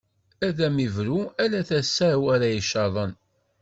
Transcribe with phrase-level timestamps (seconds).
[0.47, 3.13] Ad am-ibru, ala tasa-w ara icaḍen.